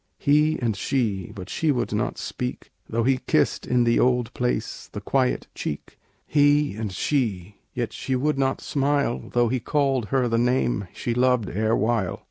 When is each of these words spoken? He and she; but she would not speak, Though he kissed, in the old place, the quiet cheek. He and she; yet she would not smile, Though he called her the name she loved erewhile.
He 0.17 0.57
and 0.57 0.75
she; 0.75 1.31
but 1.35 1.47
she 1.47 1.71
would 1.71 1.93
not 1.93 2.17
speak, 2.17 2.71
Though 2.89 3.03
he 3.03 3.19
kissed, 3.27 3.67
in 3.67 3.83
the 3.83 3.99
old 3.99 4.33
place, 4.33 4.89
the 4.91 4.99
quiet 4.99 5.45
cheek. 5.53 5.99
He 6.25 6.73
and 6.73 6.91
she; 6.91 7.57
yet 7.75 7.93
she 7.93 8.15
would 8.15 8.39
not 8.39 8.61
smile, 8.61 9.29
Though 9.31 9.49
he 9.49 9.59
called 9.59 10.05
her 10.05 10.27
the 10.27 10.39
name 10.39 10.87
she 10.91 11.13
loved 11.13 11.49
erewhile. 11.51 12.19